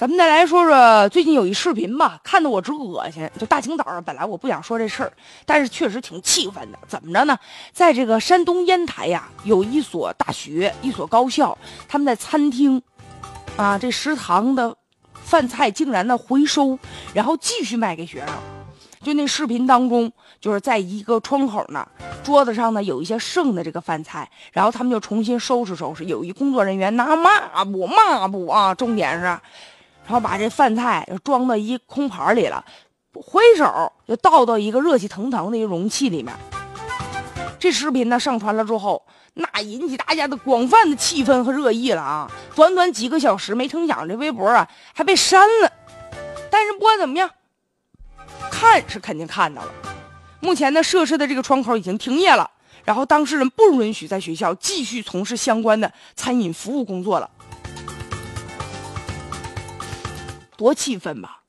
[0.00, 3.30] 咱们再来说说最近有一视频吧，看得我直恶心。
[3.38, 5.12] 就大清早上，本来我不想说这事儿，
[5.44, 6.78] 但是确实挺气愤的。
[6.88, 7.38] 怎么着呢？
[7.70, 11.54] 在这个山东烟台呀，有一所大学，一所高校，
[11.86, 12.80] 他们在餐厅，
[13.58, 14.74] 啊，这食堂的
[15.12, 16.78] 饭菜竟然呢回收，
[17.12, 18.28] 然后继续卖给学生。
[19.02, 20.10] 就那视频当中，
[20.40, 21.86] 就是在一个窗口呢，
[22.24, 26.06] 桌子上呢有一些剩的这个饭菜，然后他们就重新收拾收拾。
[26.06, 27.30] 有一工作人员拿抹
[27.66, 29.38] 布抹布啊，重点是。
[30.10, 32.64] 然后把这饭菜装到一空盘里了，
[33.14, 36.34] 回手就倒到一个热气腾腾的一个容器里面。
[37.60, 39.00] 这视频呢上传了之后，
[39.34, 42.28] 那引起大家的广泛的气愤和热议了啊！
[42.56, 45.70] 短短几个小时，没成想这微博啊还被删了。
[46.50, 47.30] 但是不管怎么样，
[48.50, 49.72] 看是肯定看到了。
[50.40, 52.50] 目前呢，设施的这个窗口已经停业了，
[52.82, 57.30] 然后当事人不允许在学校继续从事相关的餐饮服务工作了。
[60.60, 61.40] 多气愤吧！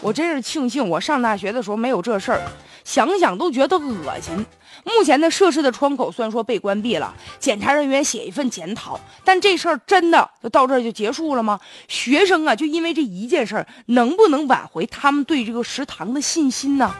[0.00, 2.40] 我真是庆幸我上大学的时候没有这事儿，
[2.84, 4.46] 想想都觉得恶心。
[4.84, 11.58] 目前的设施的窗口虽然说被关闭了，检查人员写一份检讨，但这事儿真的就到这儿就结束了吗？
[11.88, 16.94] 学生啊，就因为这一件事儿，能不能挽回他们对这个食堂的信心呢？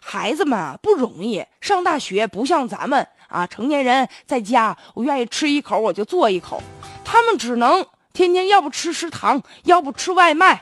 [0.00, 6.60] 孩子们啊，不容易，上大学不像咱们啊，成年人在家，我愿意吃一口我就做一口，
[7.04, 10.60] 他们只能天天要不吃食堂，要不吃外卖。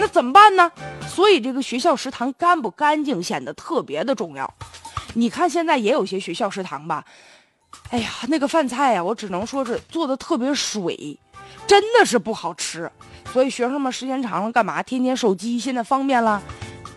[0.00, 0.70] 那怎么办呢？
[1.08, 4.52] 所以这个学校食堂干不干净显得特别的重要。
[5.14, 7.04] 你看现在也有些学校食堂吧，
[7.90, 11.18] 哎呀，那个饭菜呀，我只能说是做的特别水，
[11.66, 12.90] 真的是不好吃。
[13.32, 14.82] 所以学生们时间长了干嘛？
[14.82, 16.42] 天天手机现在方便了，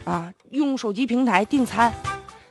[0.05, 1.93] 啊，用手机平台订餐。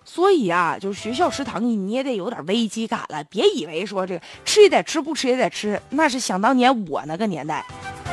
[0.05, 7.65] 所以啊，就是学校食堂你你也得有点危机感了，别以为说这个吃也得吃，不吃也得吃，那是想当年我那个年代。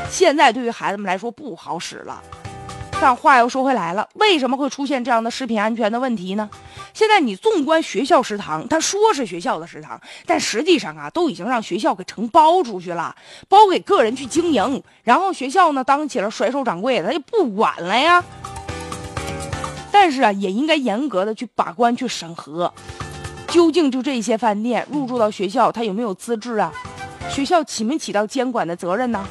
[0.10, 2.22] 现在对于孩子们来说不好使了，
[3.00, 6.50] 但话又说回来了，为什么会出现这样的食品安全的问题呢？
[6.94, 13.16] 现在你纵观学校食堂，他说是学校的食堂，但实际上啊，都已经让学校给承包出去了，
[13.48, 18.22] 包给个人去经营，然后学校呢当起了甩手掌柜，他就不管了呀。
[20.04, 22.74] 但是啊，也应该严格的去把关去审核，
[23.50, 26.74] 究竟就这些饭店入驻到学校，他有没有资质啊？
[27.30, 29.24] 学校起没起到监管的责任呢？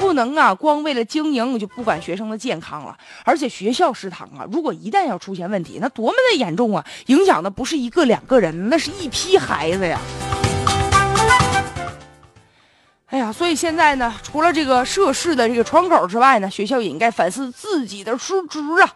[0.00, 2.96] 不能啊，光为了经营就不管学生的健康了。
[3.22, 6.82] 而且学校食堂啊，如果一旦要出现问题，那多么的严重啊！
[7.08, 10.00] 影响的不是一个两个人，那是一批孩子呀。
[13.32, 18.92] 所以现在呢，除了这个涉事的这个窗口之外呢，学校也应该反思自己的失职啊。